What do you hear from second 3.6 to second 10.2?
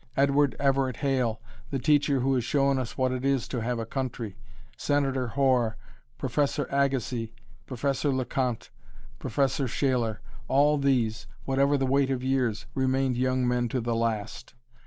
have a country. Senator Hoar, Professor Agassiz, Professor Le Conte, Professor Shaler,